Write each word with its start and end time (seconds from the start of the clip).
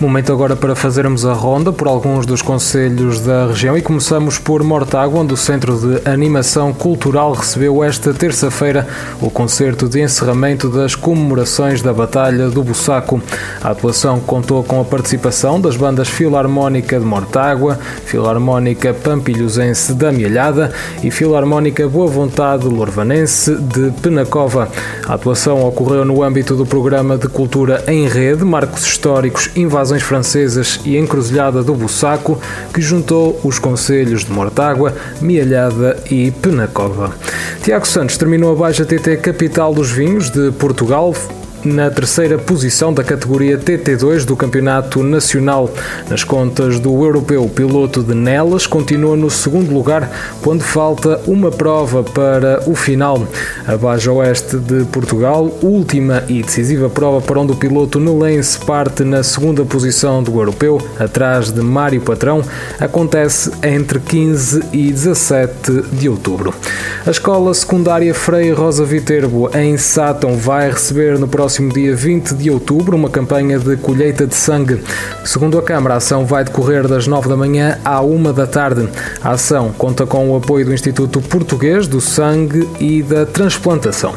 Momento 0.00 0.32
agora 0.32 0.54
para 0.54 0.76
fazermos 0.76 1.26
a 1.26 1.32
ronda 1.32 1.72
por 1.72 1.88
alguns 1.88 2.24
dos 2.24 2.40
conselhos 2.40 3.20
da 3.20 3.48
região 3.48 3.76
e 3.76 3.82
começamos 3.82 4.38
por 4.38 4.62
Mortágua, 4.62 5.22
onde 5.22 5.34
o 5.34 5.36
Centro 5.36 5.76
de 5.76 6.08
Animação 6.08 6.72
Cultural 6.72 7.32
recebeu 7.32 7.82
esta 7.82 8.14
terça-feira 8.14 8.86
o 9.20 9.28
concerto 9.28 9.88
de 9.88 10.00
encerramento 10.00 10.68
das 10.68 10.94
comemorações 10.94 11.82
da 11.82 11.92
Batalha 11.92 12.48
do 12.48 12.62
Bussaco. 12.62 13.20
A 13.60 13.70
atuação 13.70 14.20
contou 14.20 14.62
com 14.62 14.80
a 14.80 14.84
participação 14.84 15.60
das 15.60 15.76
bandas 15.76 16.06
Filarmónica 16.06 16.96
de 16.96 17.04
Mortágua, 17.04 17.76
Filarmónica 18.04 18.94
Pampilhosense 18.94 19.94
da 19.94 20.12
Mielhada 20.12 20.72
e 21.02 21.10
Filarmónica 21.10 21.88
Boa 21.88 22.06
Vontade 22.06 22.68
Lorvanense 22.68 23.52
de 23.56 23.90
Penacova. 24.00 24.68
A 25.08 25.14
atuação 25.14 25.66
ocorreu 25.66 26.04
no 26.04 26.22
âmbito 26.22 26.54
do 26.54 26.64
programa 26.64 27.18
de 27.18 27.26
cultura 27.26 27.82
em 27.88 28.06
rede, 28.06 28.44
marcos 28.44 28.86
históricos, 28.86 29.50
invasões 29.56 29.87
invasões 29.88 30.02
francesas 30.02 30.80
e 30.84 30.98
encruzilhada 30.98 31.62
do 31.62 31.74
Bussaco, 31.74 32.38
que 32.74 32.80
juntou 32.80 33.40
os 33.42 33.58
conselhos 33.58 34.24
de 34.24 34.30
Mortágua, 34.30 34.94
Mialhada 35.20 36.02
e 36.10 36.30
Penacova. 36.30 37.12
Tiago 37.62 37.86
Santos 37.86 38.18
terminou 38.18 38.52
a 38.52 38.54
Baixa 38.54 38.84
TT 38.84 39.16
Capital 39.16 39.72
dos 39.72 39.90
Vinhos 39.90 40.28
de 40.28 40.50
Portugal, 40.52 41.14
na 41.64 41.90
terceira 41.90 42.38
posição 42.38 42.92
da 42.92 43.02
categoria 43.02 43.58
TT2 43.58 44.24
do 44.24 44.36
Campeonato 44.36 45.02
Nacional. 45.02 45.70
Nas 46.08 46.24
contas 46.24 46.78
do 46.78 47.04
europeu, 47.04 47.44
o 47.44 47.48
piloto 47.48 48.02
de 48.02 48.14
Nelas 48.14 48.66
continua 48.66 49.16
no 49.16 49.30
segundo 49.30 49.72
lugar 49.72 50.10
quando 50.42 50.62
falta 50.62 51.20
uma 51.26 51.50
prova 51.50 52.02
para 52.02 52.62
o 52.66 52.74
final. 52.74 53.26
A 53.66 53.76
Baja 53.76 54.12
Oeste 54.12 54.56
de 54.56 54.84
Portugal, 54.86 55.50
última 55.62 56.24
e 56.28 56.42
decisiva 56.42 56.88
prova 56.88 57.20
para 57.20 57.40
onde 57.40 57.52
o 57.52 57.56
piloto 57.56 57.98
nelense 57.98 58.58
parte 58.58 59.04
na 59.04 59.22
segunda 59.22 59.64
posição 59.64 60.22
do 60.22 60.38
europeu, 60.38 60.80
atrás 60.98 61.50
de 61.50 61.60
Mário 61.60 62.00
Patrão, 62.00 62.42
acontece 62.78 63.50
entre 63.62 63.98
15 64.00 64.62
e 64.72 64.90
17 64.90 65.82
de 65.92 66.08
outubro. 66.08 66.54
A 67.06 67.10
Escola 67.10 67.52
Secundária 67.54 68.14
Frei 68.14 68.52
Rosa 68.52 68.84
Viterbo, 68.84 69.50
em 69.56 69.76
Sátão, 69.76 70.36
vai 70.36 70.70
receber 70.70 71.18
no 71.18 71.26
próximo 71.26 71.57
próximo 71.58 71.72
dia 71.72 71.96
20 71.96 72.34
de 72.34 72.50
outubro 72.50 72.96
uma 72.96 73.10
campanha 73.10 73.58
de 73.58 73.76
colheita 73.76 74.26
de 74.26 74.34
sangue. 74.34 74.80
Segundo 75.24 75.58
a 75.58 75.62
Câmara, 75.62 75.94
a 75.94 75.96
ação 75.96 76.24
vai 76.24 76.44
decorrer 76.44 76.86
das 76.86 77.08
9 77.08 77.28
da 77.28 77.36
manhã 77.36 77.78
à 77.84 78.00
1 78.00 78.32
da 78.32 78.46
tarde. 78.46 78.88
A 79.22 79.32
ação 79.32 79.72
conta 79.76 80.06
com 80.06 80.30
o 80.30 80.36
apoio 80.36 80.64
do 80.64 80.72
Instituto 80.72 81.20
Português 81.20 81.88
do 81.88 82.00
Sangue 82.00 82.68
e 82.78 83.02
da 83.02 83.26
Transplantação. 83.26 84.14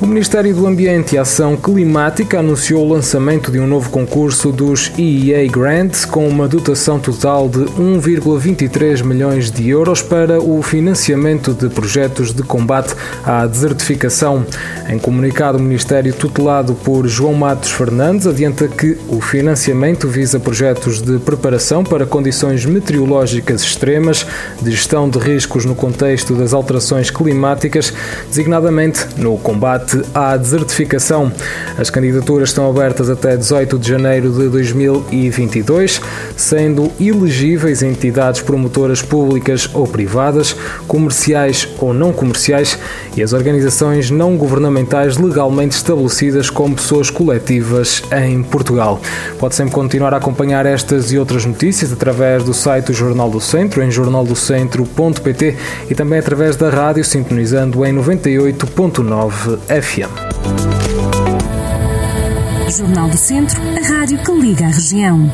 O 0.00 0.06
Ministério 0.06 0.52
do 0.52 0.66
Ambiente 0.66 1.14
e 1.14 1.18
Ação 1.18 1.56
Climática 1.56 2.40
anunciou 2.40 2.84
o 2.84 2.92
lançamento 2.92 3.52
de 3.52 3.60
um 3.60 3.66
novo 3.68 3.88
concurso 3.88 4.50
dos 4.50 4.90
EEA 4.98 5.48
Grants 5.48 6.04
com 6.04 6.26
uma 6.26 6.48
dotação 6.48 6.98
total 6.98 7.48
de 7.48 7.60
1,23 7.60 9.04
milhões 9.04 9.50
de 9.50 9.68
euros 9.68 10.02
para 10.02 10.40
o 10.40 10.60
financiamento 10.60 11.54
de 11.54 11.68
projetos 11.68 12.32
de 12.32 12.42
combate 12.42 12.94
à 13.24 13.46
desertificação. 13.46 14.44
Em 14.88 14.98
comunicado, 14.98 15.58
o 15.58 15.62
Ministério 15.62 16.12
tutelado 16.12 16.61
por 16.70 17.08
João 17.08 17.34
Matos 17.34 17.70
Fernandes, 17.70 18.26
adianta 18.26 18.68
que 18.68 18.96
o 19.08 19.20
financiamento 19.20 20.06
visa 20.06 20.38
projetos 20.38 21.02
de 21.02 21.18
preparação 21.18 21.82
para 21.82 22.06
condições 22.06 22.64
meteorológicas 22.64 23.62
extremas, 23.62 24.24
de 24.60 24.70
gestão 24.70 25.08
de 25.08 25.18
riscos 25.18 25.64
no 25.64 25.74
contexto 25.74 26.34
das 26.34 26.52
alterações 26.52 27.10
climáticas, 27.10 27.92
designadamente 28.28 29.06
no 29.16 29.36
combate 29.38 30.00
à 30.14 30.36
desertificação. 30.36 31.32
As 31.76 31.90
candidaturas 31.90 32.50
estão 32.50 32.70
abertas 32.70 33.10
até 33.10 33.36
18 33.36 33.78
de 33.78 33.88
janeiro 33.88 34.30
de 34.30 34.48
2022, 34.48 36.00
sendo 36.36 36.92
elegíveis 37.00 37.82
entidades 37.82 38.40
promotoras 38.40 39.02
públicas 39.02 39.68
ou 39.74 39.86
privadas, 39.86 40.54
comerciais 40.86 41.66
ou 41.78 41.92
não 41.92 42.12
comerciais 42.12 42.78
e 43.16 43.22
as 43.22 43.32
organizações 43.32 44.10
não 44.10 44.36
governamentais 44.36 45.16
legalmente 45.16 45.74
estabelecidas 45.74 46.51
como 46.52 46.76
pessoas 46.76 47.10
coletivas 47.10 48.02
em 48.12 48.42
Portugal. 48.42 49.00
Pode 49.38 49.54
sempre 49.54 49.74
continuar 49.74 50.14
a 50.14 50.18
acompanhar 50.18 50.66
estas 50.66 51.12
e 51.12 51.18
outras 51.18 51.44
notícias 51.44 51.92
através 51.92 52.44
do 52.44 52.54
site 52.54 52.86
do 52.86 52.92
Jornal 52.92 53.30
do 53.30 53.40
Centro, 53.40 53.82
em 53.82 53.90
jornaldocentro.pt 53.90 55.56
e 55.90 55.94
também 55.94 56.18
através 56.18 56.56
da 56.56 56.70
rádio, 56.70 57.04
sintonizando 57.04 57.84
em 57.84 57.94
98.9 57.94 59.58
FM. 59.82 60.12
Jornal 62.70 63.08
do 63.08 63.18
Centro, 63.18 63.60
a 63.60 63.98
rádio 63.98 64.18
que 64.18 64.32
liga 64.32 64.64
a 64.64 64.68
região. 64.68 65.30